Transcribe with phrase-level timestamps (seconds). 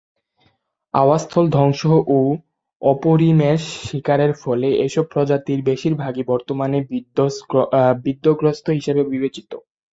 [0.93, 1.81] আবাসস্থল ধ্বংস
[2.11, 2.19] ও
[2.81, 6.77] অপরিমেয় শিকারের ফলে এসব প্রজাতির বেশিরভাগই বর্তমানে
[8.05, 9.51] বিপদগ্রস্ত হিসেবে বিবেচিত।